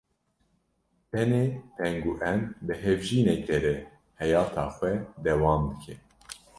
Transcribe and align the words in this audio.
tenê 1.11 1.45
pengûen 1.75 2.39
bi 2.65 2.73
hevjînekê 2.83 3.57
re 3.63 3.75
heyeta 4.19 4.65
xwe 4.75 4.93
dewam 5.23 5.61
dike. 5.69 5.95